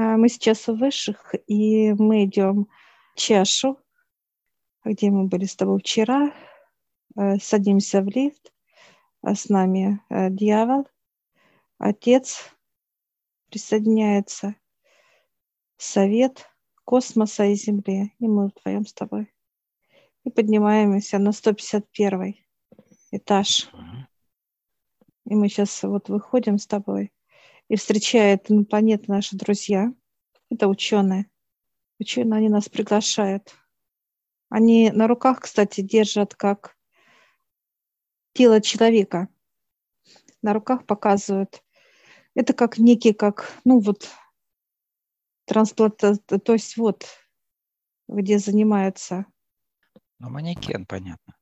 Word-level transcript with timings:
А 0.00 0.16
мы 0.16 0.28
сейчас 0.28 0.68
у 0.68 0.76
высших, 0.76 1.34
и 1.48 1.92
мы 1.92 2.24
идем 2.24 2.68
чашу, 3.16 3.80
где 4.84 5.10
мы 5.10 5.24
были 5.24 5.44
с 5.44 5.56
тобой 5.56 5.80
вчера, 5.80 6.32
э, 7.16 7.38
садимся 7.38 8.00
в 8.02 8.06
лифт, 8.06 8.52
а 9.22 9.34
с 9.34 9.48
нами 9.48 10.00
дьявол, 10.08 10.86
отец 11.78 12.54
присоединяется, 13.50 14.54
совет 15.78 16.48
космоса 16.84 17.46
и 17.46 17.56
Земли, 17.56 18.14
и 18.20 18.28
мы 18.28 18.52
вдвоем 18.54 18.86
с 18.86 18.92
тобой. 18.92 19.34
И 20.22 20.30
поднимаемся 20.30 21.18
на 21.18 21.32
151 21.32 22.36
этаж. 23.10 23.68
И 25.24 25.34
мы 25.34 25.48
сейчас 25.48 25.82
вот 25.82 26.08
выходим 26.08 26.58
с 26.58 26.68
тобой, 26.68 27.10
и 27.68 27.76
встречают 27.76 28.50
инопланетные 28.50 29.16
наши 29.16 29.36
друзья. 29.36 29.92
Это 30.50 30.68
ученые. 30.68 31.30
Ученые, 31.98 32.38
они 32.38 32.48
нас 32.48 32.68
приглашают. 32.68 33.54
Они 34.48 34.90
на 34.90 35.06
руках, 35.06 35.40
кстати, 35.40 35.82
держат 35.82 36.34
как 36.34 36.76
тело 38.32 38.60
человека. 38.60 39.28
На 40.42 40.54
руках 40.54 40.86
показывают. 40.86 41.62
Это 42.34 42.54
как 42.54 42.78
некий, 42.78 43.12
как, 43.12 43.52
ну 43.64 43.80
вот, 43.80 44.08
трансплант, 45.44 45.98
то 45.98 46.52
есть 46.52 46.76
вот, 46.76 47.06
где 48.06 48.38
занимаются. 48.38 49.26
Ну, 50.18 50.30
манекен, 50.30 50.86
понятно. 50.86 51.36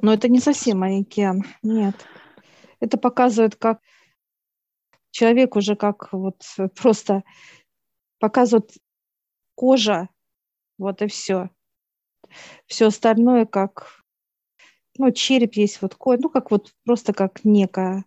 Но 0.00 0.14
это 0.14 0.28
не 0.28 0.40
совсем 0.40 0.78
манекен, 0.78 1.44
нет. 1.62 1.94
Это 2.80 2.96
показывает, 2.96 3.56
как 3.56 3.82
человек 5.10 5.56
уже 5.56 5.76
как 5.76 6.12
вот 6.12 6.42
просто 6.74 7.24
показывает 8.18 8.72
кожа, 9.54 10.08
вот 10.78 11.02
и 11.02 11.06
все. 11.06 11.50
Все 12.66 12.86
остальное 12.86 13.44
как, 13.44 14.04
ну, 14.96 15.10
череп 15.10 15.54
есть, 15.54 15.82
вот 15.82 15.96
ну, 15.98 16.28
как 16.28 16.50
вот 16.50 16.74
просто 16.84 17.12
как 17.12 17.44
некое 17.44 18.04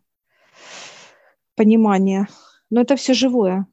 понимание. 1.55 2.27
Но 2.69 2.81
это 2.81 2.95
все 2.95 3.13
живое. 3.13 3.67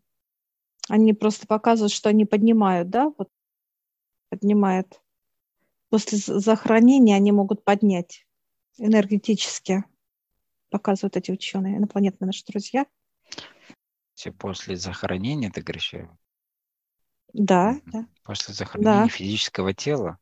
Они 0.89 1.13
просто 1.13 1.47
показывают, 1.47 1.93
что 1.93 2.09
они 2.09 2.25
поднимают, 2.25 2.91
да, 2.91 3.13
вот 3.17 3.31
поднимают. 4.29 5.01
После 5.89 6.19
захоронения 6.19 7.17
они 7.17 7.33
могут 7.33 7.65
поднять 7.65 8.27
энергетически, 8.77 9.85
показывают 10.69 11.17
эти 11.17 11.31
ученые, 11.31 11.77
инопланетные 11.77 12.27
наши 12.27 12.45
друзья– 12.45 12.87
после 14.29 14.77
захоронения, 14.77 15.51
ты 15.51 15.63
говоришь? 15.63 15.95
Да, 17.33 17.81
да. 17.87 18.07
После 18.25 18.55
захоронения 18.55 19.05
да. 19.05 19.09
физического 19.09 19.73
тела? 19.73 20.19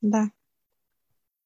Да. 0.00 0.30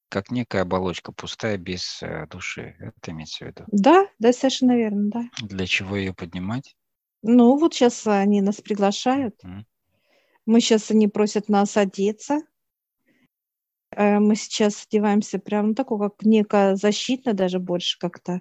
Как 0.08 0.30
некая 0.30 0.62
оболочка 0.62 1.12
пустая, 1.12 1.58
без 1.58 2.02
э, 2.02 2.26
души. 2.30 2.76
Это 2.78 3.10
имеется 3.10 3.44
в 3.44 3.48
виду? 3.48 3.64
Да, 3.66 4.08
да, 4.18 4.32
совершенно 4.32 4.74
верно, 4.74 5.10
да. 5.10 5.24
Для 5.42 5.66
чего 5.66 5.96
ее 5.96 6.14
поднимать? 6.14 6.76
Ну, 7.22 7.58
вот 7.58 7.74
сейчас 7.74 8.06
они 8.06 8.40
нас 8.40 8.60
приглашают. 8.60 9.42
Mm. 9.44 9.64
Мы 10.46 10.60
сейчас, 10.60 10.90
они 10.90 11.08
просят 11.08 11.50
нас 11.50 11.76
одеться. 11.76 12.40
Э, 13.90 14.18
мы 14.18 14.34
сейчас 14.34 14.86
одеваемся 14.88 15.38
прям, 15.38 15.68
ну, 15.68 15.74
такое, 15.74 16.08
как 16.08 16.22
некая 16.22 16.76
защитная 16.76 17.34
даже 17.34 17.58
больше 17.58 17.98
как-то. 17.98 18.40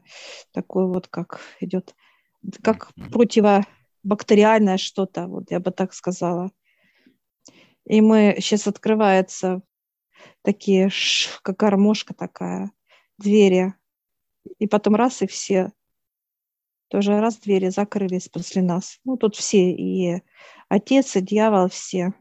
Такой 0.53 0.87
вот, 0.87 1.09
как 1.09 1.41
идет 1.59 1.95
как 2.61 2.93
противобактериальное 3.11 4.77
что-то, 4.77 5.27
вот 5.27 5.51
я 5.51 5.59
бы 5.59 5.71
так 5.71 5.93
сказала. 5.93 6.51
И 7.85 8.01
мы 8.01 8.35
сейчас 8.39 8.67
открывается 8.67 9.61
такие, 10.41 10.89
как 11.41 11.57
гармошка 11.57 12.13
такая, 12.13 12.71
двери. 13.17 13.73
И 14.59 14.67
потом 14.67 14.95
раз, 14.95 15.21
и 15.21 15.27
все 15.27 15.71
тоже 16.89 17.19
раз 17.19 17.37
двери 17.37 17.69
закрылись 17.69 18.29
после 18.29 18.61
нас. 18.61 18.99
Ну, 19.03 19.17
тут 19.17 19.35
все, 19.35 19.71
и 19.71 20.21
отец, 20.69 21.15
и 21.15 21.21
дьявол, 21.21 21.69
все. 21.69 22.13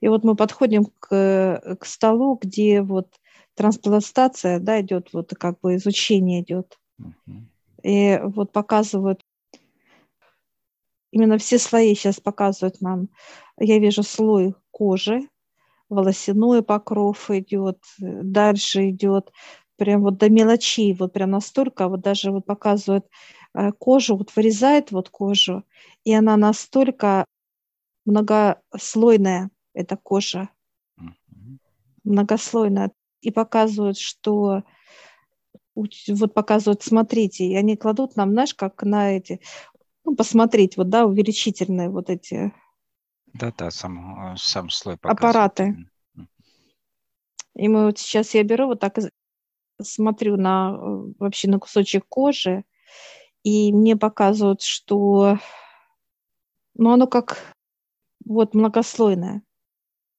И 0.00 0.08
вот 0.08 0.24
мы 0.24 0.36
подходим 0.36 0.86
к, 0.98 1.76
к 1.80 1.84
столу, 1.84 2.38
где 2.40 2.82
вот 2.82 3.14
трансплантация, 3.54 4.60
да, 4.60 4.80
идет, 4.80 5.12
вот 5.12 5.32
как 5.38 5.60
бы 5.60 5.76
изучение 5.76 6.42
идет. 6.42 6.78
Uh-huh. 7.00 7.46
И 7.82 8.18
вот 8.22 8.52
показывают, 8.52 9.20
именно 11.10 11.38
все 11.38 11.58
слои 11.58 11.94
сейчас 11.94 12.20
показывают 12.20 12.80
нам. 12.80 13.08
Я 13.58 13.78
вижу 13.78 14.02
слой 14.02 14.54
кожи, 14.70 15.28
волосяной 15.88 16.62
покров 16.62 17.30
идет, 17.30 17.78
дальше 17.98 18.90
идет 18.90 19.32
прям 19.76 20.02
вот 20.02 20.18
до 20.18 20.28
мелочей, 20.28 20.92
вот 20.92 21.12
прям 21.12 21.30
настолько, 21.30 21.88
вот 21.88 22.00
даже 22.00 22.32
вот 22.32 22.44
показывают 22.44 23.06
э, 23.54 23.70
кожу, 23.72 24.16
вот 24.16 24.34
вырезает 24.34 24.90
вот 24.90 25.08
кожу, 25.08 25.64
и 26.04 26.12
она 26.12 26.36
настолько 26.36 27.24
многослойная, 28.04 29.50
эта 29.74 29.96
кожа, 29.96 30.48
многослойная, 32.02 32.90
и 33.20 33.30
показывают, 33.30 33.98
что 33.98 34.62
вот 36.08 36.34
показывают, 36.34 36.82
смотрите, 36.82 37.44
и 37.46 37.56
они 37.56 37.76
кладут 37.76 38.16
нам, 38.16 38.32
знаешь, 38.32 38.54
как 38.54 38.82
на 38.82 39.16
эти, 39.16 39.40
ну, 40.04 40.16
посмотреть, 40.16 40.76
вот, 40.76 40.88
да, 40.88 41.06
увеличительные 41.06 41.88
вот 41.90 42.10
эти 42.10 42.52
да-да, 43.34 43.70
сам, 43.70 44.36
сам 44.36 44.70
слой 44.70 44.96
аппараты. 45.02 45.76
И 47.54 47.68
мы 47.68 47.86
вот 47.86 47.98
сейчас 47.98 48.34
я 48.34 48.42
беру 48.42 48.68
вот 48.68 48.80
так 48.80 48.96
смотрю 49.82 50.36
на 50.36 50.76
вообще 51.18 51.48
на 51.48 51.58
кусочек 51.58 52.06
кожи, 52.08 52.64
и 53.42 53.72
мне 53.72 53.96
показывают, 53.96 54.62
что 54.62 55.38
ну, 56.74 56.92
оно 56.92 57.06
как 57.06 57.54
вот 58.24 58.54
многослойное, 58.54 59.42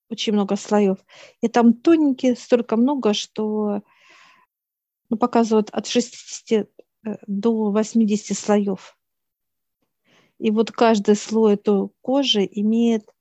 очень 0.09 0.34
много 0.34 0.56
слоев. 0.56 0.98
И 1.42 1.48
там 1.48 1.74
тоненькие, 1.74 2.36
столько 2.36 2.75
много, 2.75 3.14
что 3.14 3.81
ну, 5.09 5.18
показывают 5.18 5.70
от 5.72 5.88
60 5.88 6.52
э, 6.52 6.68
до 7.28 7.72
80 7.72 8.38
слоев. 8.38 8.97
И 10.38 10.52
вот 10.52 10.72
каждый 10.72 11.16
слой 11.16 11.56
этой 11.56 11.90
кожи 12.02 12.47
имеет 12.50 13.14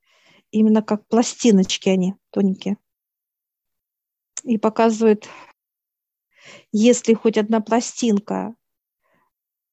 именно 0.51 0.81
как 0.81 1.07
пластиночки 1.07 1.89
они 1.89 2.15
тоненькие. 2.29 2.77
И 4.43 4.57
показывает, 4.57 5.27
если 6.71 7.13
хоть 7.13 7.37
одна 7.37 7.59
пластинка 7.59 8.55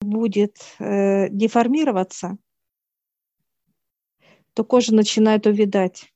будет 0.00 0.56
э, 0.78 1.28
деформироваться, 1.28 2.37
то 4.55 4.65
кожа 4.65 4.94
начинает 4.94 5.47
увядать. 5.47 6.12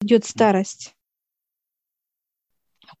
Идет 0.00 0.24
старость 0.24 0.93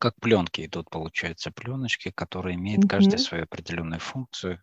как 0.04 0.20
пленки 0.20 0.66
идут, 0.66 0.90
получается, 0.90 1.50
пленочки, 1.50 2.10
которые 2.10 2.56
имеют 2.56 2.84
угу. 2.84 2.88
каждая 2.88 3.16
свою 3.16 3.44
определенную 3.44 4.00
функцию. 4.00 4.62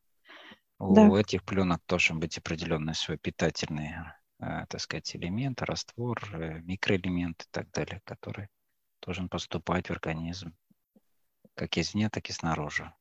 Да. 0.79 1.07
У 1.07 1.15
этих 1.15 1.43
пленок 1.43 1.81
должен 1.87 2.19
быть 2.19 2.37
определенный 2.37 2.93
свой 2.93 3.17
питательный, 3.17 3.89
э, 4.39 4.65
так 4.69 4.79
сказать, 4.79 5.15
элемент, 5.15 5.63
раствор, 5.63 6.19
э, 6.35 6.59
микроэлемент 6.61 7.41
и 7.41 7.45
так 7.49 7.71
далее, 7.71 8.01
который 8.03 8.49
должен 9.03 9.29
поступать 9.29 9.87
в 9.87 9.91
организм 9.91 10.53
как 11.55 11.75
извне, 11.79 12.11
так 12.11 12.29
и 12.29 12.33
снаружи. 12.33 12.93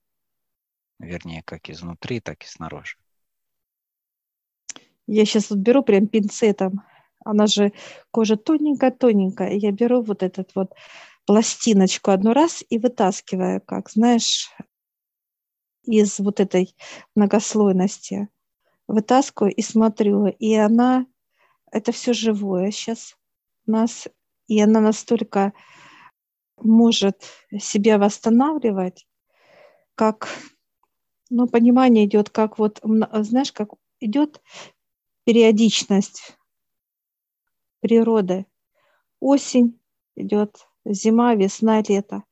Вернее, 0.99 1.43
как 1.45 1.69
изнутри, 1.69 2.21
так 2.21 2.43
и 2.43 2.47
снаружи. 2.47 2.97
Я 5.07 5.27
сейчас 5.27 5.51
вот 5.51 5.59
беру 5.59 5.83
прям 5.83 6.07
пинцетом. 6.07 6.85
Она 7.23 7.47
же 7.47 7.75
кожа 8.11 8.37
тоненькая-тоненькая. 8.37 9.53
Я 9.53 9.73
беру 9.73 10.01
вот 10.03 10.23
этот 10.23 10.55
вот 10.55 10.73
пластиночку 11.31 12.11
одну 12.11 12.33
раз 12.33 12.65
и 12.71 12.77
вытаскиваю, 12.77 13.61
как, 13.61 13.89
знаешь, 13.89 14.51
из 15.85 16.19
вот 16.19 16.41
этой 16.41 16.75
многослойности. 17.15 18.29
Вытаскиваю 18.89 19.55
и 19.55 19.63
смотрю, 19.63 20.27
и 20.27 20.57
она, 20.57 21.07
это 21.71 21.93
все 21.93 22.15
живое 22.15 22.73
сейчас 22.73 23.17
у 23.69 23.71
нас, 23.71 24.09
и 24.49 24.61
она 24.61 24.81
настолько 24.81 25.53
может 26.57 27.23
себя 27.61 27.97
восстанавливать, 27.99 29.07
как, 29.95 30.27
ну, 31.29 31.47
понимание 31.47 32.07
идет, 32.07 32.31
как 32.31 32.59
вот, 32.59 32.81
знаешь, 32.83 33.53
как 33.53 33.69
идет 34.01 34.43
периодичность 35.23 36.37
природы. 37.79 38.47
Осень 39.21 39.81
идет, 40.17 40.67
зима, 40.85 41.35
весна, 41.35 41.83
лето. 41.83 42.25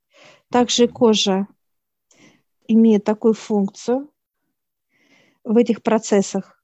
Также 0.50 0.88
кожа 0.88 1.46
имеет 2.66 3.04
такую 3.04 3.34
функцию 3.34 4.10
в 5.44 5.56
этих 5.56 5.82
процессах. 5.82 6.62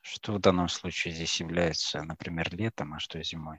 Что 0.00 0.34
в 0.34 0.40
данном 0.40 0.68
случае 0.68 1.14
здесь 1.14 1.40
является, 1.40 2.02
например, 2.02 2.54
летом, 2.54 2.94
а 2.94 3.00
что 3.00 3.22
зимой? 3.22 3.58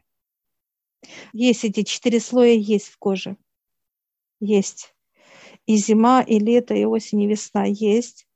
Есть 1.34 1.64
эти 1.64 1.84
четыре 1.84 2.20
слоя, 2.20 2.54
есть 2.54 2.88
в 2.88 2.98
коже. 2.98 3.38
Есть. 4.40 4.96
И 5.66 5.78
зима, 5.78 6.22
и 6.22 6.40
лето, 6.40 6.74
и 6.74 6.86
осень, 6.86 7.22
и 7.22 7.28
весна 7.28 7.66
есть. 7.66 8.28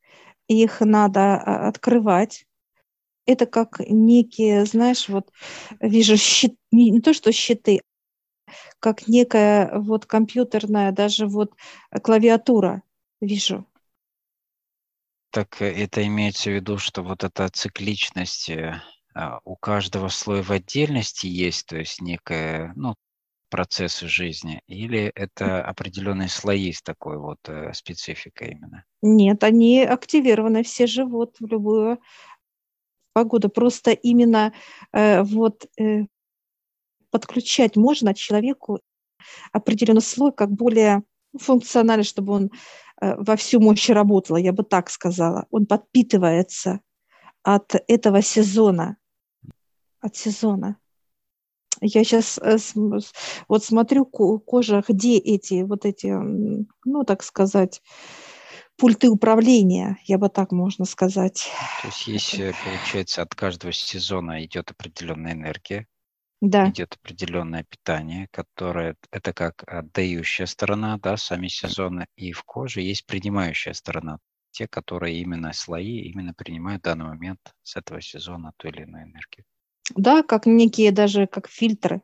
Их 0.48 0.82
надо 0.82 1.36
а, 1.36 1.68
открывать. 1.68 2.46
Это 3.26 3.46
как 3.46 3.80
некие, 3.80 4.66
знаешь, 4.66 5.08
вот 5.08 5.32
вижу 5.80 6.18
щит, 6.18 6.56
не, 6.72 6.90
не 6.90 7.02
то 7.02 7.14
что 7.14 7.32
щиты, 7.32 7.82
как 8.80 9.08
некая 9.08 9.72
вот 9.80 10.06
компьютерная 10.06 10.92
даже 10.92 11.28
вот 11.28 11.54
клавиатура 12.04 12.84
вижу. 13.22 13.66
Так 15.32 15.62
э, 15.62 15.72
это 15.72 16.06
имеется 16.06 16.50
в 16.50 16.54
виду, 16.54 16.78
что 16.78 17.04
вот 17.04 17.24
эта 17.24 17.50
цикличность 17.50 18.50
э, 18.50 18.82
а, 19.14 19.40
у 19.44 19.56
каждого 19.56 20.10
слоя 20.10 20.44
в 20.44 20.52
отдельности 20.52 21.28
есть, 21.28 21.68
то 21.68 21.78
есть 21.78 22.02
некая, 22.02 22.74
ну, 22.76 22.96
процессы 23.50 24.08
жизни, 24.08 24.62
или 24.68 25.12
это 25.16 25.64
определенные 25.64 26.30
слои 26.30 26.72
с 26.72 26.82
такой 26.82 27.18
вот 27.18 27.40
э, 27.48 27.74
спецификой 27.74 28.52
именно? 28.52 28.86
Нет, 29.02 29.44
они 29.44 29.82
активированы, 29.82 30.64
все 30.64 30.86
живут 30.88 31.38
в 31.40 31.48
любую 31.48 32.00
погоду. 33.14 33.50
Просто 33.50 33.92
именно 33.92 34.54
э, 34.94 35.24
вот 35.24 35.66
э, 35.80 36.06
подключать 37.12 37.76
можно 37.76 38.14
человеку 38.14 38.80
определенный 39.52 40.02
слой 40.02 40.32
как 40.32 40.52
более 40.52 41.04
функциональный, 41.38 42.04
чтобы 42.04 42.34
он 42.34 42.52
э, 43.02 43.16
во 43.16 43.36
всю 43.36 43.60
мощь 43.60 43.90
работал, 43.90 44.38
я 44.38 44.54
бы 44.54 44.64
так 44.64 44.90
сказала. 44.90 45.46
Он 45.52 45.66
подпитывается 45.66 46.80
от 47.44 47.76
этого 47.88 48.22
сезона, 48.22 48.98
от 50.02 50.16
сезона. 50.16 50.78
Я 51.82 52.04
сейчас 52.04 52.40
э, 52.40 52.58
вот 53.48 53.64
смотрю 53.64 54.06
кожа, 54.06 54.84
где 54.88 55.18
эти 55.18 55.64
вот 55.64 55.86
эти, 55.86 56.08
ну 56.08 57.04
так 57.06 57.24
сказать, 57.24 57.82
пульты 58.76 59.10
управления, 59.10 59.98
я 60.06 60.18
бы 60.18 60.30
так 60.30 60.52
можно 60.52 60.86
сказать. 60.86 61.48
То 61.82 61.88
есть 61.88 62.08
есть, 62.08 62.38
получается, 62.64 63.22
от 63.22 63.36
каждого 63.36 63.72
сезона 63.72 64.44
идет 64.44 64.72
определенная 64.72 65.34
энергия, 65.34 65.88
да. 66.42 66.70
идет 66.70 66.98
определенное 67.02 67.64
питание, 67.64 68.28
которое 68.32 68.96
это 69.12 69.34
как 69.34 69.64
отдающая 69.68 70.46
сторона, 70.46 70.98
да, 70.98 71.18
сами 71.18 71.48
сезоны, 71.48 72.08
и 72.16 72.32
в 72.32 72.44
коже 72.44 72.82
есть 72.82 73.06
принимающая 73.06 73.74
сторона, 73.74 74.20
те, 74.52 74.68
которые 74.68 75.20
именно 75.20 75.54
слои 75.54 76.02
именно 76.02 76.34
принимают 76.34 76.82
в 76.82 76.86
данный 76.86 77.06
момент 77.06 77.40
с 77.64 77.76
этого 77.76 78.02
сезона 78.02 78.54
ту 78.58 78.70
или 78.70 78.84
иную 78.84 79.04
энергию. 79.04 79.46
Да, 79.96 80.24
как 80.24 80.46
некие 80.46 80.92
даже 80.92 81.28
как 81.28 81.50
фильтры, 81.50 82.02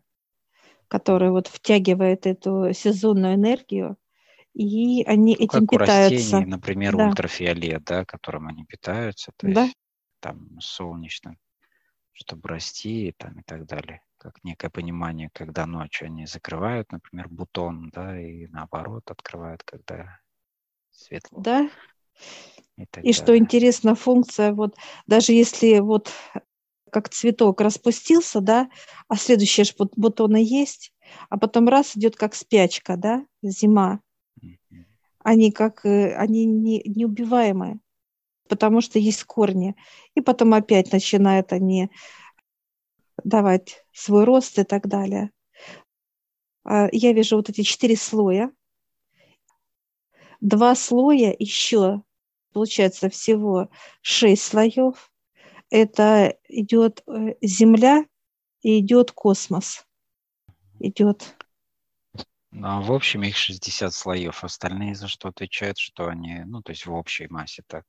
которые 0.88 1.32
вот 1.32 1.48
втягивают 1.48 2.26
эту 2.26 2.74
сезонную 2.74 3.36
энергию, 3.36 3.98
и 4.54 5.04
они 5.04 5.36
ну, 5.38 5.46
этим 5.46 5.68
как 5.68 5.82
питаются. 5.82 6.16
У 6.16 6.40
растений, 6.40 6.46
например, 6.46 6.96
да. 6.96 7.10
ультрафиолет, 7.10 7.84
да, 7.84 8.06
которым 8.06 8.48
они 8.48 8.66
питаются, 8.66 9.32
то 9.38 9.48
да. 9.48 9.66
есть 9.66 9.76
там 10.22 10.60
солнечным, 10.60 11.38
чтобы 12.14 12.50
расти 12.50 13.14
там, 13.18 13.40
и 13.40 13.44
так 13.44 13.66
далее. 13.66 14.02
Как 14.26 14.44
некое 14.44 14.72
понимание, 14.72 15.30
когда 15.34 15.68
ночью 15.68 16.08
они 16.08 16.26
закрывают, 16.26 16.92
например, 16.92 17.30
бутон, 17.30 17.92
да, 17.94 18.20
и 18.20 18.48
наоборот 18.48 19.12
открывают, 19.12 19.62
когда 19.62 20.20
светло. 20.90 21.42
Да. 21.42 21.70
И, 22.76 22.82
и 22.82 22.88
далее. 22.92 23.14
что 23.14 23.38
интересно, 23.38 23.94
функция, 23.94 24.52
вот 24.52 24.76
даже 25.06 25.32
если 25.32 25.78
вот 25.78 26.12
как 26.92 27.10
цветок 27.10 27.62
распустился, 27.62 28.42
да, 28.42 28.68
а 29.08 29.16
следующие 29.16 29.68
бутоны 29.96 30.38
есть, 30.44 30.92
а 31.30 31.38
потом 31.38 31.68
раз 31.68 31.96
идет 31.96 32.16
как 32.16 32.34
спячка, 32.34 32.98
да, 32.98 33.24
зима. 33.44 34.00
Они 35.20 35.52
как, 35.52 35.86
э, 35.86 36.16
они 36.16 36.46
не, 36.46 36.82
неубиваемые, 36.84 37.80
потому 38.50 38.82
что 38.82 38.98
есть 38.98 39.24
корни. 39.26 39.76
И 40.16 40.22
потом 40.22 40.56
опять 40.56 40.92
начинают 40.92 41.54
они 41.54 41.92
давать 43.24 43.86
свой 43.92 44.24
рост 44.24 44.58
и 44.60 44.64
так 44.64 44.88
далее. 44.88 45.32
А, 46.64 46.88
я 46.92 47.14
вижу 47.14 47.38
вот 47.38 47.50
эти 47.50 47.62
четыре 47.62 47.96
слоя. 47.96 48.52
Два 50.42 50.76
слоя 50.76 51.36
еще, 51.38 52.04
получается, 52.54 53.10
всего 53.10 53.70
шесть 54.02 54.44
слоев 54.44 55.12
это 55.70 56.38
идет 56.48 57.04
э, 57.08 57.36
Земля 57.42 58.06
и 58.62 58.80
идет 58.80 59.12
космос. 59.12 59.86
Идет. 60.80 61.36
Ну, 62.52 62.68
а 62.68 62.82
в 62.82 62.92
общем 62.92 63.24
их 63.24 63.36
60 63.36 63.94
слоев. 63.94 64.44
Остальные 64.44 64.96
за 64.96 65.08
что 65.08 65.30
отвечают, 65.30 65.78
что 65.78 66.08
они, 66.08 66.44
ну, 66.46 66.62
то 66.62 66.72
есть 66.72 66.86
в 66.86 66.94
общей 66.94 67.28
массе 67.28 67.64
так? 67.68 67.84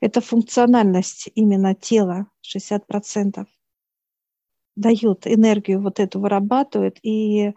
Это 0.00 0.20
функциональность 0.20 1.30
именно 1.34 1.74
тела, 1.74 2.26
60%. 2.42 3.46
Дают 4.76 5.26
энергию, 5.26 5.80
вот 5.80 6.00
эту 6.00 6.20
вырабатывают, 6.20 6.98
и 7.02 7.52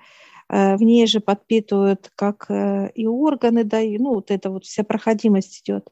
э, 0.50 0.76
в 0.76 0.82
ней 0.82 1.08
же 1.08 1.20
подпитывают, 1.20 2.12
как 2.16 2.46
э, 2.50 2.92
и 2.94 3.08
органы 3.08 3.64
дают, 3.64 4.02
ну, 4.02 4.16
вот 4.16 4.32
это 4.32 4.50
вот 4.50 4.66
вся 4.66 4.84
проходимость 4.84 5.62
идет 5.62 5.90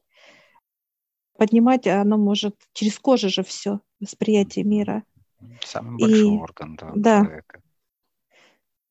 поднимать 1.38 1.88
оно 1.88 2.18
может 2.18 2.56
через 2.74 2.98
кожу 3.00 3.30
же 3.30 3.44
все, 3.44 3.81
восприятие 4.00 4.66
мира. 4.66 5.04
Самый 5.66 6.00
большой 6.00 6.36
и, 6.36 6.40
орган 6.40 6.75
да, 6.75 6.92
да, 6.96 7.24
человека. 7.25 7.62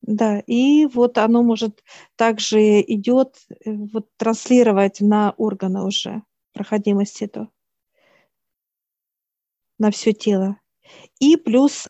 Да, 0.01 0.39
и 0.39 0.85
вот 0.85 1.17
оно 1.17 1.43
может 1.43 1.83
также 2.15 2.81
идет 2.81 3.37
э, 3.49 3.71
вот 3.71 4.09
транслировать 4.17 4.99
на 4.99 5.31
органы 5.37 5.83
уже 5.83 6.23
проходимость 6.51 7.21
эту, 7.21 7.49
на 9.79 9.91
все 9.91 10.13
тело. 10.13 10.57
И 11.19 11.37
плюс, 11.37 11.87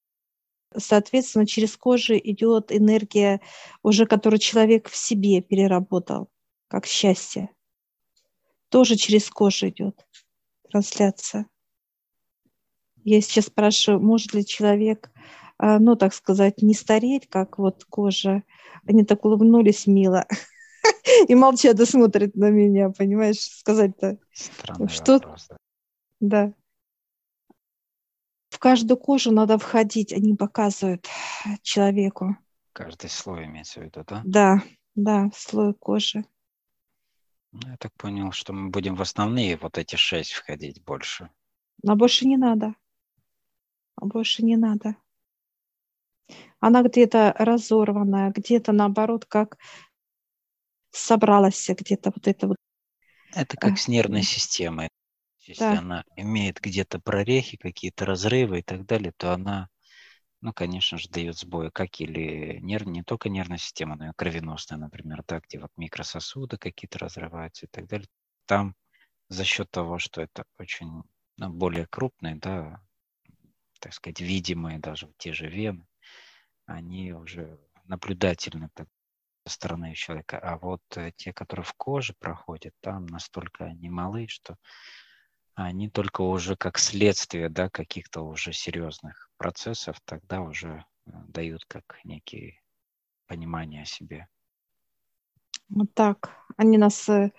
соответственно, 0.77 1.45
через 1.45 1.75
кожу 1.77 2.15
идет 2.15 2.71
энергия 2.71 3.41
уже, 3.81 4.05
которую 4.05 4.39
человек 4.39 4.89
в 4.89 4.95
себе 4.95 5.41
переработал, 5.41 6.29
как 6.67 6.85
счастье. 6.85 7.49
Тоже 8.69 8.95
через 8.95 9.29
кожу 9.29 9.69
идет 9.69 10.05
трансляция. 10.69 11.47
Я 13.03 13.21
сейчас 13.21 13.45
спрашиваю, 13.45 14.01
может 14.01 14.33
ли 14.33 14.45
человек, 14.45 15.11
а, 15.57 15.80
ну, 15.80 15.95
так 15.95 16.13
сказать, 16.13 16.61
не 16.61 16.73
стареть, 16.73 17.27
как 17.30 17.57
вот 17.57 17.83
кожа. 17.85 18.44
Они 18.87 19.03
так 19.03 19.23
улыбнулись 19.25 19.87
мило 19.87 20.25
и 21.27 21.35
молчат 21.35 21.80
и 21.80 21.85
смотрят 21.85 22.35
на 22.35 22.49
меня, 22.49 22.89
понимаешь, 22.89 23.39
сказать-то. 23.39 24.18
Странный 24.33 24.87
что? 24.89 25.13
Вопрос, 25.13 25.49
да. 26.19 26.53
Каждую 28.63 28.97
кожу 28.97 29.31
надо 29.31 29.57
входить, 29.57 30.13
они 30.13 30.35
показывают 30.35 31.09
человеку. 31.63 32.37
Каждый 32.71 33.09
слой 33.09 33.43
имеется 33.43 33.81
в 33.81 33.83
виду, 33.83 34.05
да? 34.07 34.21
Да, 34.23 34.63
да, 34.95 35.29
слой 35.35 35.73
кожи. 35.73 36.23
Ну, 37.51 37.67
я 37.67 37.75
так 37.75 37.91
понял, 37.95 38.31
что 38.31 38.53
мы 38.53 38.69
будем 38.69 38.95
в 38.95 39.01
основные 39.01 39.57
вот 39.57 39.77
эти 39.77 39.97
шесть 39.97 40.31
входить 40.31 40.81
больше. 40.81 41.29
А 41.85 41.95
больше 41.95 42.25
не 42.25 42.37
надо. 42.37 42.73
А 43.95 44.05
больше 44.05 44.45
не 44.45 44.55
надо. 44.55 44.95
Она 46.61 46.83
где-то 46.83 47.35
разорванная, 47.37 48.31
где-то 48.31 48.71
наоборот, 48.71 49.25
как 49.25 49.57
собралась 50.91 51.67
где-то 51.67 52.13
вот 52.15 52.29
это 52.29 52.47
вот. 52.47 52.57
Это 53.33 53.57
как 53.57 53.77
с 53.77 53.89
нервной 53.89 54.23
системой. 54.23 54.87
Если 55.47 55.64
да. 55.64 55.80
она 55.80 56.04
имеет 56.16 56.59
где-то 56.59 57.00
прорехи, 57.00 57.57
какие-то 57.57 58.06
разрывы 58.06 58.59
и 58.59 58.64
так 58.64 58.85
далее, 58.85 59.14
то 59.18 59.33
она 59.33 59.69
ну, 60.44 60.52
конечно 60.52 60.97
же, 60.97 61.07
дает 61.07 61.38
сбои, 61.38 61.69
как 61.69 62.02
или 62.02 62.59
нерв, 62.59 62.85
не 62.85 63.02
только 63.02 63.30
нервная 63.30 63.57
система, 63.57 63.95
но 63.95 64.09
и 64.09 64.14
кровеносная, 64.14 64.78
например, 64.78 65.23
да, 65.26 65.40
где 65.40 65.57
вот 65.57 65.71
микрососуды 65.78 66.57
какие-то 66.57 67.00
разрываются 67.00 67.66
и 67.66 67.69
так 67.69 67.88
далее. 67.88 68.09
Там 68.45 68.76
за 69.30 69.45
счет 69.45 69.71
того, 69.71 70.00
что 70.00 70.21
это 70.21 70.44
очень 70.59 71.04
ну, 71.38 71.50
более 71.50 71.88
крупные, 71.88 72.35
да, 72.35 72.81
так 73.80 73.94
сказать, 73.94 74.19
видимые 74.19 74.80
даже 74.80 75.14
те 75.18 75.31
же 75.31 75.47
вены, 75.47 75.88
они 76.66 77.14
уже 77.14 77.57
наблюдательны 77.85 78.69
так, 78.73 78.90
со 79.47 79.54
стороны 79.54 79.95
человека. 79.95 80.40
А 80.40 80.57
вот 80.57 80.81
э, 80.97 81.14
те, 81.16 81.31
которые 81.31 81.64
в 81.64 81.73
коже 81.76 82.14
проходят, 82.19 82.73
там 82.81 83.06
настолько 83.06 83.64
они 83.64 83.90
малы, 83.90 84.28
что 84.28 84.57
они 85.56 85.90
только 85.90 86.22
уже 86.22 86.56
как 86.56 86.80
следствие 86.80 87.50
да, 87.50 87.69
каких-то 87.69 88.22
уже 88.22 88.54
серьезных 88.54 89.30
процессов 89.38 90.00
тогда 90.06 90.42
уже 90.42 90.86
э, 91.06 91.12
дают 91.28 91.66
как 91.66 92.00
некие 92.04 92.62
понимания 93.28 93.83
о 93.83 93.86
себе. 93.86 94.28
Вот 95.69 95.94
так. 95.94 96.31
Они 96.57 96.78
нас 96.78 97.07
э, 97.10 97.31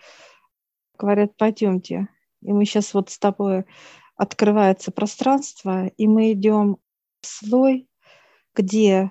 говорят, 0.99 1.37
пойдемте. 1.37 2.09
И 2.43 2.53
мы 2.53 2.65
сейчас 2.65 2.95
вот 2.95 3.11
с 3.11 3.19
тобой 3.19 3.65
открывается 4.17 4.93
пространство, 4.93 5.87
и 5.87 6.07
мы 6.07 6.33
идем 6.33 6.79
в 7.21 7.27
слой, 7.27 7.89
где 8.55 9.11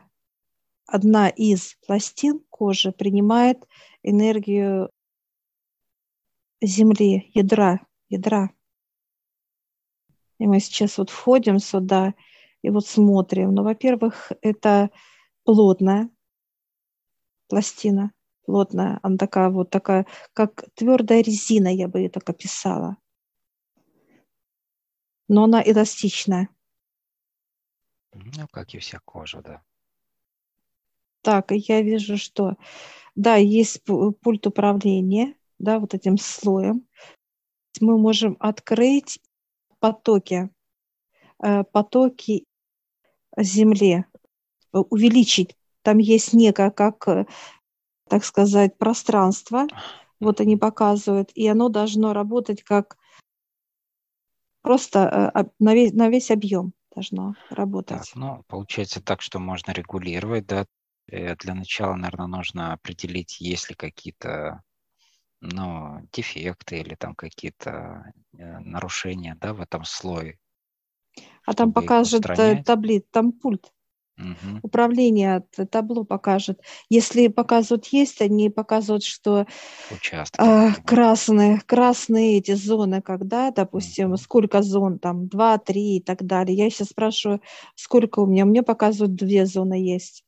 одна 0.86 1.30
из 1.30 1.76
пластин 1.86 2.42
кожи 2.50 2.92
принимает 2.92 3.66
энергию 4.02 4.90
Земли, 6.62 7.30
ядра, 7.34 7.86
ядра. 8.08 8.50
И 10.40 10.48
мы 10.48 10.60
сейчас 10.60 10.98
вот 10.98 11.10
входим 11.10 11.60
сюда 11.60 12.14
и 12.62 12.70
вот 12.70 12.88
смотрим. 12.88 13.54
Ну, 13.54 13.64
во-первых, 13.64 14.32
это 14.42 14.90
плотная 15.44 16.10
пластина, 17.54 18.12
плотная. 18.46 19.00
Она 19.04 19.18
такая 19.18 19.50
вот 19.50 19.70
такая, 19.70 20.08
как 20.34 20.66
твердая 20.74 21.22
резина, 21.22 21.68
я 21.68 21.88
бы 21.88 22.00
ее 22.00 22.10
так 22.10 22.28
описала. 22.30 22.98
Но 25.28 25.44
она 25.44 25.62
эластичная. 25.64 26.50
Ну, 28.14 28.48
как 28.52 28.74
и 28.74 28.80
вся 28.80 29.00
кожа, 29.06 29.42
да. 29.42 29.62
Так, 31.22 31.52
я 31.52 31.82
вижу, 31.82 32.18
что, 32.18 32.56
да, 33.16 33.36
есть 33.36 33.84
пульт 33.84 34.48
управления, 34.48 35.36
да, 35.60 35.80
вот 35.80 35.94
этим 35.94 36.18
слоем. 36.18 36.88
Мы 37.80 37.98
можем 37.98 38.36
открыть 38.40 39.20
потоки, 39.84 40.50
э, 41.44 41.64
потоки 41.66 42.46
Земли, 43.38 44.06
увеличить. 44.72 45.58
Там 45.82 45.98
есть 45.98 46.32
некое, 46.32 46.72
как, 46.72 47.06
э, 47.10 47.26
так 48.08 48.24
сказать, 48.24 48.78
пространство, 48.78 49.68
вот 50.22 50.40
они 50.40 50.56
показывают, 50.56 51.32
и 51.36 51.46
оно 51.50 51.68
должно 51.68 52.14
работать 52.14 52.64
как 52.64 52.98
просто 54.62 55.32
э, 55.36 55.44
на 55.60 55.74
весь, 55.74 55.92
на 55.92 56.08
весь 56.08 56.32
объем 56.32 56.72
должно 56.96 57.36
работать. 57.50 57.98
Так, 57.98 58.16
ну, 58.16 58.44
получается 58.48 59.02
так, 59.02 59.22
что 59.22 59.40
можно 59.40 59.74
регулировать, 59.74 60.46
да. 60.46 60.66
Э, 61.08 61.36
для 61.36 61.56
начала, 61.56 61.96
наверное, 61.96 62.28
нужно 62.28 62.72
определить, 62.72 63.42
есть 63.42 63.70
ли 63.70 63.76
какие-то 63.76 64.64
ну, 65.44 66.00
дефекты 66.14 66.80
или 66.80 66.96
там 66.96 67.16
какие-то 67.16 68.14
э, 68.38 68.60
нарушения, 68.60 69.38
да, 69.42 69.54
в 69.54 69.62
этом 69.62 69.84
слое. 69.84 70.40
А 71.46 71.54
там 71.54 71.74
покажет 71.74 72.24
таблит, 72.66 73.12
там 73.12 73.34
пульт. 73.34 73.72
Угу. 74.18 74.60
Управление 74.62 75.44
табло 75.72 76.04
покажет. 76.04 76.62
Если 76.88 77.28
показывают 77.28 77.88
есть, 77.88 78.22
они 78.22 78.50
показывают, 78.50 79.04
что 79.04 79.48
Участки, 79.92 80.40
э, 80.40 80.72
красные, 80.86 81.60
красные 81.66 82.38
эти 82.38 82.54
зоны, 82.54 83.02
когда, 83.02 83.52
допустим, 83.52 84.10
угу. 84.10 84.18
сколько 84.18 84.62
зон, 84.62 85.00
там, 85.00 85.28
два, 85.28 85.58
три 85.58 85.98
и 85.98 86.02
так 86.02 86.24
далее. 86.24 86.56
Я 86.56 86.70
сейчас 86.70 86.90
спрашиваю, 86.90 87.42
сколько 87.76 88.20
у 88.20 88.28
меня? 88.28 88.46
Мне 88.46 88.62
показывают 88.62 89.16
две 89.16 89.46
зоны 89.46 89.74
есть. 89.74 90.24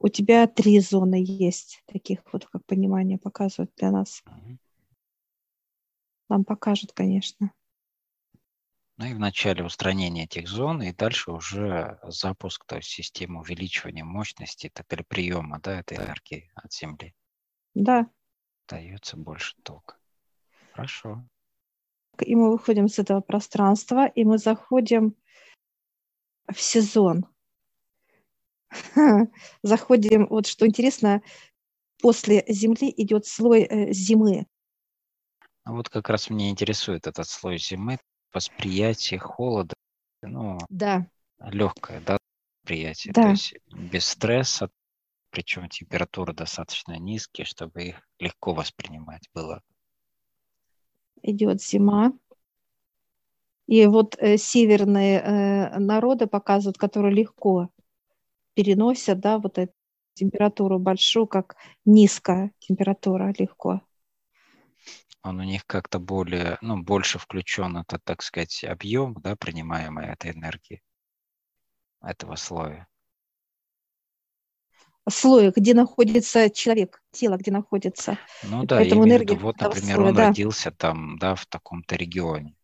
У 0.00 0.08
тебя 0.08 0.46
три 0.46 0.78
зоны 0.80 1.22
есть, 1.26 1.82
таких 1.86 2.20
вот, 2.32 2.46
как 2.46 2.64
понимание 2.66 3.18
показывают 3.18 3.72
для 3.76 3.90
нас. 3.90 4.22
Нам 6.28 6.44
покажут, 6.44 6.92
конечно. 6.92 7.52
Ну 8.96 9.06
и 9.06 9.14
в 9.14 9.18
начале 9.18 9.64
устранения 9.64 10.24
этих 10.24 10.48
зон, 10.48 10.82
и 10.82 10.92
дальше 10.92 11.30
уже 11.30 12.00
запуск, 12.02 12.64
то 12.64 12.76
есть 12.76 12.88
системы 12.88 13.40
увеличивания 13.40 14.04
мощности, 14.04 14.70
так 14.72 14.92
или 14.92 15.02
приема, 15.02 15.60
да, 15.60 15.80
этой 15.80 15.98
энергии 15.98 16.50
от 16.54 16.72
Земли. 16.72 17.14
Да. 17.74 18.10
Дается 18.68 19.16
больше 19.16 19.56
тока. 19.62 19.96
Хорошо. 20.72 21.24
И 22.20 22.34
мы 22.34 22.50
выходим 22.50 22.88
с 22.88 22.98
этого 22.98 23.20
пространства, 23.20 24.06
и 24.06 24.24
мы 24.24 24.38
заходим 24.38 25.14
в 26.52 26.60
сезон. 26.60 27.24
Заходим, 29.62 30.26
вот 30.28 30.46
что 30.46 30.66
интересно, 30.66 31.22
после 32.00 32.44
Земли 32.48 32.92
идет 32.96 33.26
слой 33.26 33.62
э, 33.62 33.92
зимы. 33.92 34.46
А 35.64 35.72
вот 35.72 35.88
как 35.88 36.08
раз 36.08 36.30
меня 36.30 36.50
интересует 36.50 37.06
этот 37.06 37.28
слой 37.28 37.58
зимы, 37.58 37.98
восприятие 38.32 39.20
холода, 39.20 39.74
ну, 40.22 40.58
да. 40.68 41.06
легкое, 41.38 42.00
да, 42.00 42.18
восприятие, 42.62 43.12
да. 43.12 43.22
то 43.22 43.28
есть 43.30 43.54
без 43.70 44.06
стресса, 44.06 44.70
причем 45.30 45.68
температуры 45.68 46.32
достаточно 46.32 46.98
низкие, 46.98 47.44
чтобы 47.44 47.82
их 47.82 48.08
легко 48.18 48.54
воспринимать 48.54 49.28
было. 49.34 49.62
Идет 51.22 51.62
зима. 51.62 52.12
И 53.66 53.86
вот 53.86 54.16
э, 54.18 54.38
северные 54.38 55.20
э, 55.20 55.78
народы 55.78 56.26
показывают, 56.26 56.78
которые 56.78 57.14
легко 57.14 57.68
переносят, 58.58 59.20
да, 59.20 59.38
вот 59.38 59.56
эту 59.56 59.72
температуру 60.14 60.80
большую, 60.80 61.28
как 61.28 61.54
низкая 61.84 62.50
температура 62.58 63.32
легко 63.38 63.82
он 65.22 65.40
у 65.40 65.44
них 65.44 65.66
как-то 65.66 65.98
более, 65.98 66.58
ну, 66.60 66.82
больше 66.82 67.18
включен 67.18 67.76
этот, 67.76 68.02
так 68.04 68.22
сказать, 68.22 68.64
объем, 68.64 69.14
да, 69.22 69.36
принимаемой 69.36 70.06
этой 70.06 70.30
энергии, 70.30 70.80
этого 72.00 72.36
слоя. 72.36 72.88
Слоя, 75.08 75.52
где 75.54 75.74
находится 75.74 76.48
человек, 76.50 77.02
тело, 77.10 77.36
где 77.36 77.50
находится. 77.50 78.18
Ну 78.44 78.64
да, 78.64 78.76
Поэтому 78.76 79.02
я 79.02 79.08
имею 79.08 79.18
в 79.18 79.22
виду, 79.22 79.36
вот, 79.36 79.60
например, 79.60 79.96
слоя, 79.96 80.08
он 80.08 80.14
да. 80.14 80.28
родился 80.28 80.70
там, 80.70 81.18
да, 81.18 81.34
в 81.34 81.46
таком-то 81.46 81.96
регионе. 81.96 82.54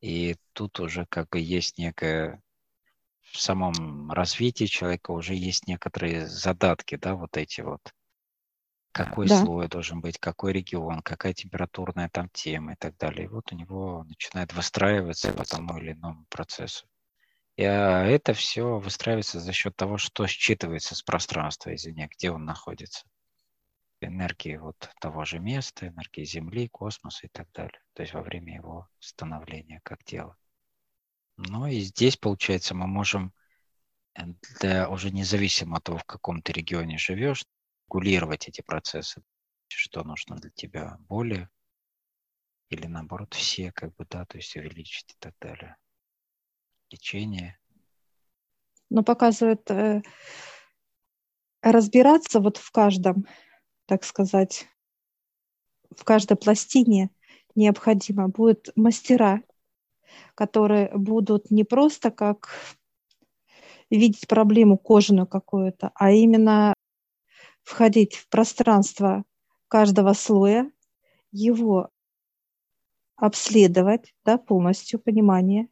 И 0.00 0.36
тут 0.52 0.78
уже 0.80 1.06
как 1.06 1.28
бы 1.30 1.40
есть 1.40 1.78
некое 1.78 2.40
в 3.32 3.40
самом 3.40 4.10
развитии 4.10 4.64
человека 4.64 5.10
уже 5.12 5.34
есть 5.34 5.66
некоторые 5.66 6.26
задатки, 6.26 6.96
да, 6.96 7.14
вот 7.14 7.36
эти 7.36 7.60
вот 7.60 7.80
какой 8.92 9.28
да. 9.28 9.44
слой 9.44 9.68
должен 9.68 10.00
быть, 10.00 10.18
какой 10.18 10.52
регион, 10.52 11.00
какая 11.02 11.32
температурная 11.32 12.08
там 12.08 12.28
тема 12.30 12.72
и 12.72 12.76
так 12.76 12.96
далее. 12.96 13.26
И 13.26 13.28
вот 13.28 13.52
у 13.52 13.56
него 13.56 14.04
начинает 14.04 14.52
выстраиваться 14.52 15.32
по 15.32 15.44
тому 15.44 15.78
или 15.78 15.92
иному 15.92 16.26
процессу. 16.28 16.86
И 17.56 17.64
а, 17.64 18.04
это 18.04 18.32
все 18.34 18.78
выстраивается 18.78 19.38
за 19.38 19.52
счет 19.52 19.76
того, 19.76 19.96
что 19.98 20.24
считывается 20.26 20.94
с 20.94 21.02
пространства, 21.02 21.74
извини, 21.74 22.08
где 22.10 22.30
он 22.30 22.44
находится. 22.44 23.06
Энергии 24.00 24.56
вот 24.56 24.90
того 25.00 25.24
же 25.24 25.38
места, 25.38 25.88
энергии 25.88 26.24
Земли, 26.24 26.68
космоса 26.68 27.26
и 27.26 27.30
так 27.30 27.48
далее. 27.52 27.80
То 27.92 28.02
есть 28.02 28.14
во 28.14 28.22
время 28.22 28.56
его 28.56 28.88
становления 28.98 29.80
как 29.84 30.02
тело. 30.04 30.36
Ну 31.48 31.66
и 31.66 31.80
здесь, 31.80 32.18
получается, 32.18 32.74
мы 32.74 32.86
можем 32.86 33.32
э, 34.14 34.24
для 34.60 34.90
уже 34.90 35.10
независимо 35.10 35.78
от 35.78 35.84
того, 35.84 35.98
в 35.98 36.04
каком 36.04 36.42
ты 36.42 36.52
регионе 36.52 36.98
живешь, 36.98 37.44
регулировать 37.86 38.46
эти 38.46 38.60
процессы, 38.60 39.22
что 39.68 40.04
нужно 40.04 40.36
для 40.36 40.50
тебя 40.50 40.98
более 41.08 41.48
или 42.68 42.86
наоборот 42.86 43.34
все, 43.34 43.72
как 43.72 43.94
бы, 43.96 44.06
да, 44.08 44.26
то 44.26 44.36
есть 44.36 44.54
увеличить 44.54 45.12
и 45.12 45.16
так 45.18 45.34
далее. 45.40 45.76
Лечение. 46.90 47.58
Но 48.90 49.02
показывает 49.02 49.68
э, 49.70 50.02
разбираться 51.62 52.40
вот 52.40 52.58
в 52.58 52.70
каждом, 52.70 53.26
так 53.86 54.04
сказать, 54.04 54.68
в 55.96 56.04
каждой 56.04 56.36
пластине 56.36 57.10
необходимо 57.54 58.28
будут 58.28 58.68
мастера, 58.76 59.42
которые 60.34 60.90
будут 60.94 61.50
не 61.50 61.64
просто 61.64 62.10
как 62.10 62.50
видеть 63.90 64.26
проблему 64.28 64.78
кожаную 64.78 65.26
какую-то, 65.26 65.90
а 65.94 66.12
именно 66.12 66.74
входить 67.62 68.14
в 68.14 68.28
пространство 68.28 69.24
каждого 69.68 70.12
слоя, 70.12 70.70
его 71.32 71.90
обследовать 73.16 74.14
да, 74.24 74.38
полностью, 74.38 74.98
понимание. 74.98 75.68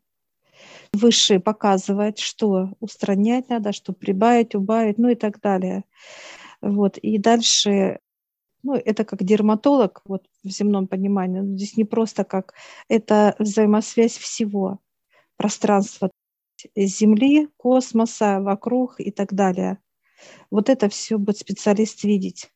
Выше 0.93 1.41
показывать, 1.41 2.19
что 2.19 2.71
устранять 2.81 3.49
надо, 3.49 3.73
что 3.73 3.93
прибавить, 3.93 4.55
убавить, 4.55 4.99
ну 4.99 5.09
и 5.09 5.15
так 5.15 5.41
далее. 5.41 5.85
Вот. 6.61 6.99
И 6.99 7.19
дальше, 7.19 8.01
ну, 8.63 8.75
это 8.75 9.05
как 9.05 9.23
дерматолог 9.23 10.03
вот, 10.05 10.27
в 10.43 10.49
земном 10.49 10.87
понимании. 10.87 11.43
Здесь 11.57 11.77
не 11.77 11.85
просто 11.85 12.25
как, 12.25 12.55
это 12.89 13.35
взаимосвязь 13.39 14.17
всего 14.17 14.81
пространства 15.37 16.11
Земли, 16.75 17.49
космоса, 17.57 18.41
вокруг 18.41 18.99
и 18.99 19.11
так 19.11 19.33
далее. 19.33 19.79
Вот 20.51 20.69
это 20.69 20.89
все 20.89 21.19
будет 21.19 21.39
специалист 21.39 22.03
видеть. 22.03 22.51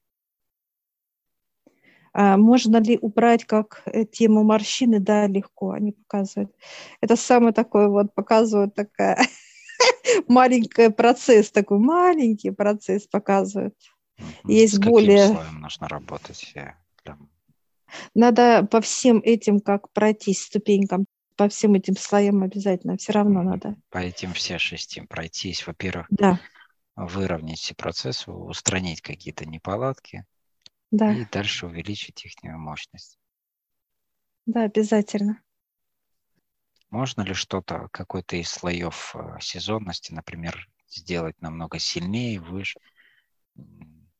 А 2.12 2.36
можно 2.36 2.76
ли 2.76 2.98
убрать 3.00 3.44
как 3.44 3.82
э, 3.86 4.04
тему 4.04 4.42
морщины? 4.42 5.00
Да, 5.00 5.26
легко, 5.26 5.70
они 5.70 5.92
показывают. 5.92 6.54
Это 7.00 7.16
самый 7.16 7.52
такой 7.52 7.88
вот, 7.88 8.14
показывают 8.14 8.74
такая 8.74 9.18
маленький 10.28 10.90
процесс, 10.90 11.50
такой 11.50 11.78
маленький 11.78 12.50
процесс 12.50 13.06
показывают. 13.06 13.74
Есть 14.44 14.74
С 14.74 14.78
более... 14.78 15.28
слоем 15.28 15.60
нужно 15.60 15.88
работать? 15.88 16.54
Надо 18.14 18.64
по 18.64 18.80
всем 18.80 19.20
этим 19.22 19.60
как 19.60 19.90
пройтись 19.92 20.44
ступенькам 20.44 21.06
по 21.36 21.48
всем 21.48 21.74
этим 21.74 21.96
слоям 21.96 22.42
обязательно, 22.42 22.96
все 22.96 23.12
равно 23.12 23.42
надо. 23.42 23.76
По 23.90 23.98
этим 23.98 24.32
все 24.32 24.58
шести 24.58 25.00
пройтись, 25.00 25.66
во-первых, 25.66 26.06
да. 26.10 26.40
выровнять 26.94 27.58
все 27.58 27.74
процессы, 27.74 28.30
устранить 28.30 29.00
какие-то 29.00 29.44
неполадки 29.46 30.24
да. 30.90 31.12
и 31.12 31.24
дальше 31.24 31.66
увеличить 31.66 32.24
их 32.24 32.34
мощность. 32.42 33.18
Да, 34.46 34.62
обязательно. 34.62 35.40
Можно 36.90 37.22
ли 37.22 37.32
что-то, 37.32 37.88
какой-то 37.90 38.36
из 38.36 38.50
слоев 38.50 39.16
э, 39.16 39.38
сезонности, 39.40 40.12
например, 40.12 40.68
сделать 40.88 41.40
намного 41.40 41.78
сильнее, 41.78 42.38
выше, 42.38 42.78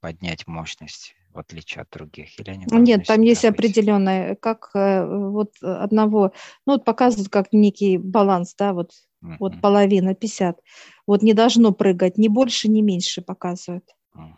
поднять 0.02 0.46
мощность? 0.46 1.14
в 1.32 1.38
отличие 1.38 1.80
от 1.80 1.90
других? 1.90 2.38
Или 2.38 2.50
они 2.50 2.66
Нет, 2.70 3.06
там 3.06 3.22
есть 3.22 3.42
быть? 3.42 3.50
определенное, 3.50 4.34
как 4.34 4.70
э, 4.74 5.06
вот 5.06 5.54
одного, 5.62 6.32
ну 6.66 6.74
вот 6.74 6.84
показывают 6.84 7.30
как 7.30 7.52
некий 7.52 7.96
баланс, 7.96 8.54
да, 8.54 8.74
вот, 8.74 8.90
uh-huh. 9.24 9.36
вот 9.40 9.60
половина, 9.62 10.14
50. 10.14 10.60
Вот 11.06 11.22
не 11.22 11.32
должно 11.32 11.72
прыгать 11.72 12.18
ни 12.18 12.28
больше, 12.28 12.68
ни 12.68 12.82
меньше 12.82 13.22
показывают. 13.22 13.84
Uh-huh. 14.14 14.34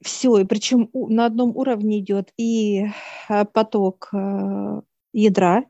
Все, 0.00 0.38
и 0.38 0.44
причем 0.44 0.88
на 0.94 1.26
одном 1.26 1.54
уровне 1.54 2.00
идет 2.00 2.32
и 2.38 2.86
э, 3.28 3.44
поток 3.44 4.08
э, 4.14 4.80
ядра, 5.12 5.64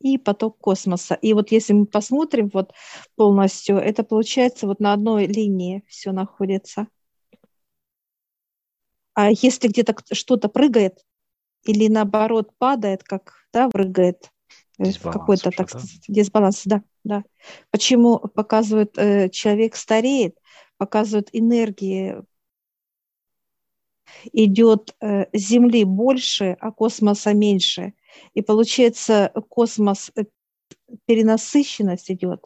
и 0.00 0.18
поток 0.18 0.58
космоса. 0.58 1.14
И 1.14 1.32
вот 1.32 1.50
если 1.50 1.72
мы 1.72 1.86
посмотрим 1.86 2.50
вот 2.52 2.72
полностью, 3.16 3.78
это 3.78 4.04
получается 4.04 4.66
вот 4.66 4.78
на 4.78 4.92
одной 4.92 5.26
линии 5.26 5.82
все 5.88 6.12
находится. 6.12 6.86
А 9.14 9.30
если 9.30 9.68
где-то 9.68 9.96
что-то 10.12 10.48
прыгает 10.48 11.04
или 11.64 11.88
наоборот 11.88 12.50
падает, 12.58 13.02
как 13.04 13.34
да, 13.52 13.68
прыгает, 13.68 14.30
какой-то 15.02 15.50
так 15.50 15.70
да? 15.72 15.80
дисбаланс, 16.08 16.62
да, 16.64 16.82
да. 17.04 17.24
Почему 17.70 18.18
показывают 18.18 18.98
э, 18.98 19.28
человек 19.30 19.76
стареет, 19.76 20.36
показывают 20.76 21.28
энергии 21.32 22.16
идет 24.32 24.94
э, 25.00 25.26
Земли 25.32 25.84
больше, 25.84 26.56
а 26.60 26.72
космоса 26.72 27.32
меньше. 27.34 27.94
И 28.34 28.42
получается 28.42 29.32
космос, 29.48 30.10
э, 30.16 30.24
перенасыщенность 31.06 32.10
идет. 32.10 32.44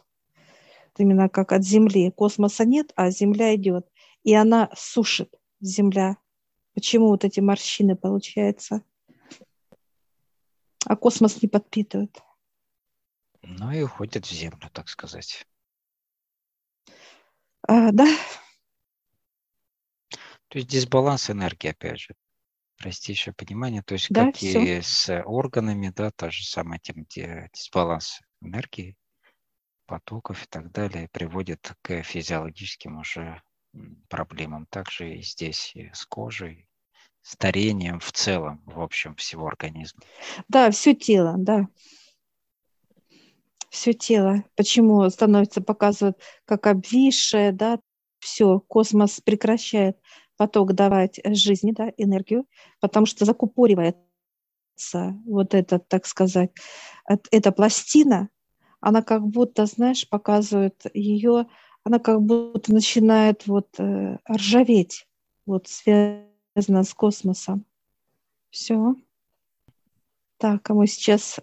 Именно 0.97 1.29
как 1.29 1.53
от 1.53 1.63
Земли. 1.63 2.11
Космоса 2.11 2.65
нет, 2.65 2.91
а 2.95 3.09
Земля 3.09 3.55
идет. 3.55 3.87
И 4.23 4.33
она 4.33 4.69
сушит 4.75 5.33
Земля. 5.61 6.17
Почему 6.79 7.07
вот 7.09 7.25
эти 7.25 7.41
морщины 7.41 7.97
получаются? 7.97 8.85
А 10.85 10.95
космос 10.95 11.41
не 11.41 11.49
подпитывает. 11.49 12.23
Ну 13.41 13.69
и 13.73 13.81
уходит 13.81 14.25
в 14.25 14.31
землю, 14.31 14.69
так 14.71 14.87
сказать. 14.87 15.45
А, 17.67 17.91
да. 17.91 18.07
То 20.47 20.57
есть 20.57 20.69
дисбаланс 20.69 21.29
энергии, 21.29 21.67
опять 21.67 21.99
же. 21.99 22.15
Простейшее 22.77 23.33
понимание. 23.33 23.83
То 23.83 23.95
есть 23.95 24.07
да, 24.09 24.27
как 24.27 24.37
все. 24.37 24.77
и 24.77 24.81
с 24.81 25.21
органами, 25.25 25.91
да, 25.93 26.11
та 26.11 26.31
же 26.31 26.45
самая 26.45 26.79
тема, 26.79 27.03
где 27.03 27.49
дисбаланс 27.51 28.21
энергии, 28.39 28.95
потоков 29.85 30.45
и 30.45 30.47
так 30.47 30.71
далее 30.71 31.09
приводит 31.11 31.73
к 31.81 32.03
физиологическим 32.03 32.99
уже 32.99 33.41
проблемам. 34.07 34.65
Также 34.67 35.15
и 35.15 35.21
здесь 35.21 35.75
и 35.75 35.91
с 35.93 36.05
кожей, 36.05 36.68
старением 37.29 37.99
в 37.99 38.11
целом, 38.11 38.61
в 38.65 38.81
общем, 38.81 39.13
всего 39.15 39.47
организма. 39.47 40.01
Да, 40.47 40.71
все 40.71 40.95
тело, 40.95 41.35
да. 41.37 41.67
Все 43.69 43.93
тело. 43.93 44.43
Почему 44.55 45.07
становится, 45.11 45.61
показывают, 45.61 46.17
как 46.45 46.65
обвисшее, 46.65 47.51
да, 47.51 47.79
все, 48.19 48.59
космос 48.61 49.21
прекращает 49.21 49.97
поток 50.37 50.73
давать 50.73 51.19
жизни, 51.23 51.71
да, 51.71 51.93
энергию, 51.97 52.45
потому 52.79 53.05
что 53.05 53.25
закупоривается 53.25 53.99
вот 55.25 55.53
это, 55.53 55.77
так 55.77 56.07
сказать, 56.07 56.51
эта 57.29 57.51
пластина, 57.51 58.29
она 58.81 59.03
как 59.03 59.27
будто, 59.27 59.67
знаешь, 59.67 60.09
показывает 60.09 60.81
ее, 60.95 61.45
она 61.83 61.99
как 61.99 62.21
будто 62.23 62.73
начинает 62.73 63.45
вот 63.45 63.67
э, 63.77 64.17
ржаветь, 64.27 65.07
вот 65.45 65.67
связь 65.67 66.28
связано 66.53 66.83
с 66.83 66.93
космосом. 66.93 67.65
Все. 68.49 68.95
Так, 70.37 70.69
а 70.69 70.73
мы 70.73 70.87
сейчас 70.87 71.39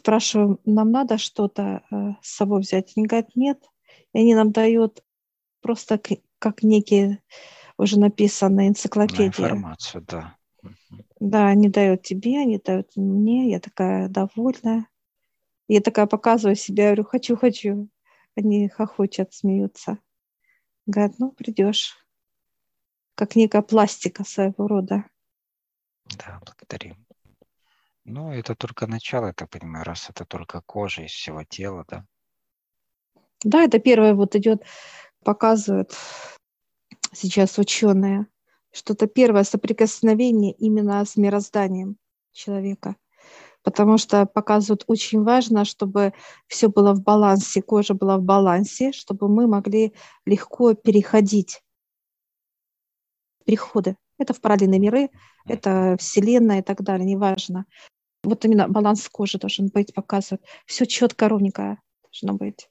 спрашиваем, 0.00 0.58
нам 0.64 0.90
надо 0.90 1.18
что-то 1.18 1.82
э, 1.90 2.12
с 2.22 2.36
собой 2.36 2.60
взять? 2.60 2.92
Они 2.96 3.06
говорят, 3.06 3.36
нет. 3.36 3.62
И 4.12 4.18
они 4.20 4.34
нам 4.34 4.50
дают 4.50 5.04
просто 5.60 6.00
как 6.38 6.62
некие 6.62 7.22
уже 7.76 7.98
написанные 7.98 8.68
энциклопедии. 8.68 9.26
Информацию, 9.26 10.04
да. 10.06 10.36
Да, 11.18 11.48
они 11.48 11.68
дают 11.68 12.02
тебе, 12.02 12.38
они 12.40 12.58
дают 12.58 12.96
мне. 12.96 13.50
Я 13.50 13.60
такая 13.60 14.08
довольная. 14.08 14.86
Я 15.68 15.80
такая 15.80 16.06
показываю 16.06 16.56
себя, 16.56 16.86
говорю, 16.86 17.04
хочу, 17.04 17.36
хочу. 17.36 17.88
Они 18.36 18.68
хохочут, 18.68 19.32
смеются. 19.32 19.98
Говорят, 20.86 21.18
ну, 21.18 21.32
придешь 21.32 21.94
как 23.20 23.36
некая 23.36 23.60
пластика 23.60 24.24
своего 24.24 24.66
рода. 24.66 25.04
Да, 26.06 26.40
благодарим. 26.46 26.96
Ну, 28.04 28.32
это 28.32 28.54
только 28.54 28.86
начало, 28.86 29.26
я 29.26 29.32
так 29.34 29.50
понимаю, 29.50 29.84
раз 29.84 30.08
это 30.08 30.24
только 30.24 30.62
кожа 30.62 31.02
из 31.02 31.10
всего 31.10 31.44
тела, 31.44 31.84
да? 31.86 32.06
Да, 33.44 33.62
это 33.62 33.78
первое 33.78 34.14
вот 34.14 34.36
идет, 34.36 34.62
показывают 35.22 35.94
сейчас 37.12 37.58
ученые, 37.58 38.26
что 38.72 38.94
это 38.94 39.06
первое 39.06 39.44
соприкосновение 39.44 40.52
именно 40.52 41.04
с 41.04 41.16
мирозданием 41.16 41.98
человека. 42.32 42.96
Потому 43.62 43.98
что 43.98 44.24
показывают 44.24 44.84
очень 44.86 45.22
важно, 45.22 45.66
чтобы 45.66 46.14
все 46.46 46.68
было 46.68 46.94
в 46.94 47.02
балансе, 47.02 47.60
кожа 47.60 47.92
была 47.92 48.16
в 48.16 48.22
балансе, 48.22 48.92
чтобы 48.92 49.28
мы 49.28 49.46
могли 49.46 49.92
легко 50.24 50.72
переходить 50.72 51.62
переходы. 53.50 53.96
Это 54.16 54.32
в 54.32 54.40
параллельные 54.40 54.78
миры, 54.78 55.08
это 55.44 55.96
Вселенная 55.98 56.60
и 56.60 56.62
так 56.62 56.82
далее, 56.82 57.04
неважно. 57.04 57.64
Вот 58.22 58.44
именно 58.44 58.68
баланс 58.68 59.08
кожи 59.08 59.38
должен 59.38 59.68
быть, 59.68 59.92
показывать. 59.92 60.44
Все 60.66 60.86
четко, 60.86 61.28
ровненько 61.28 61.80
должно 62.02 62.34
быть. 62.34 62.70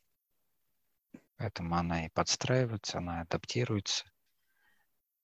Поэтому 1.35 1.75
она 1.75 2.05
и 2.05 2.09
подстраивается, 2.09 2.99
она 2.99 3.21
адаптируется, 3.21 4.05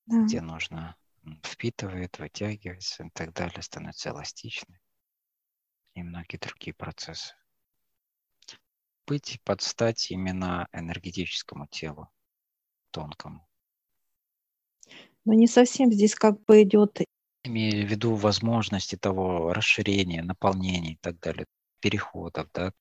да. 0.07 0.23
где 0.25 0.41
нужно 0.41 0.97
впитывает, 1.43 2.19
вытягивается 2.19 3.05
и 3.05 3.09
так 3.11 3.33
далее, 3.33 3.61
становится 3.61 4.09
эластичной. 4.09 4.81
И 5.93 6.03
многие 6.03 6.37
другие 6.37 6.73
процессы. 6.73 7.33
Быть 9.07 9.39
под 9.45 9.61
стать 9.61 10.11
именно 10.11 10.67
энергетическому 10.73 11.67
телу, 11.67 12.09
тонкому. 12.91 13.47
Но 15.25 15.33
не 15.33 15.47
совсем 15.47 15.91
здесь 15.91 16.15
как 16.15 16.41
бы 16.45 16.61
идет... 16.61 17.01
Имею 17.43 17.85
в 17.85 17.89
виду 17.89 18.15
возможности 18.15 18.95
того 18.95 19.53
расширения, 19.53 20.23
наполнения 20.23 20.93
и 20.93 20.97
так 21.01 21.19
далее, 21.19 21.45
переходов, 21.79 22.47
да? 22.53 22.71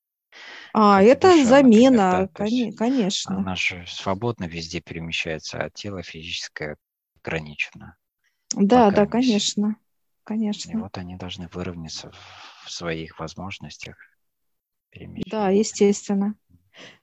А, 0.73 0.99
как 0.99 1.07
это 1.07 1.31
душа, 1.31 1.45
замена, 1.45 2.21
например, 2.21 2.71
да? 2.71 2.77
конечно. 2.77 3.37
Она 3.37 3.55
же 3.55 3.85
свободно 3.87 4.45
везде 4.45 4.81
перемещается, 4.81 5.59
а 5.59 5.69
тело 5.69 6.03
физическое 6.03 6.77
ограничено. 7.21 7.95
Да, 8.55 8.91
да, 8.91 9.05
конечно, 9.05 9.77
конечно. 10.23 10.71
И 10.71 10.75
вот 10.75 10.97
они 10.97 11.15
должны 11.15 11.47
выровняться 11.47 12.11
в 12.65 12.71
своих 12.71 13.19
возможностях. 13.19 13.95
Да, 15.27 15.49
естественно. 15.49 16.35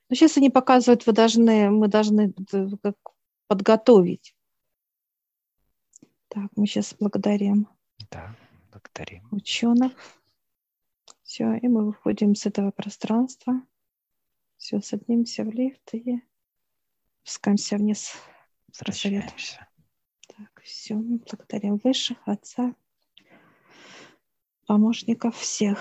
Но 0.09 0.17
сейчас 0.17 0.37
они 0.37 0.51
показывают, 0.51 1.07
вы 1.07 1.13
должны, 1.13 1.71
мы 1.71 1.89
должны 1.89 2.33
как 2.83 2.97
подготовить 3.49 4.35
так, 6.33 6.51
мы 6.57 6.67
сейчас 6.67 6.95
благодарим. 6.99 7.69
Да, 8.11 8.35
благодарим. 8.71 9.29
Ученых. 9.31 9.93
Все, 11.23 11.57
и 11.57 11.69
мы 11.69 11.85
выходим 11.85 12.35
с 12.35 12.47
этого 12.47 12.71
пространства. 12.71 13.61
Все, 14.57 14.81
садимся 14.81 15.45
в 15.45 15.51
лифт 15.51 15.93
и 15.93 16.23
спускаемся 17.23 17.77
вниз. 17.77 18.15
Возвращаемся. 18.69 19.69
Так, 20.27 20.63
все, 20.63 20.95
мы 20.95 21.19
благодарим 21.19 21.77
Высших, 21.77 22.17
Отца, 22.25 22.75
помощников 24.67 25.37
всех. 25.37 25.79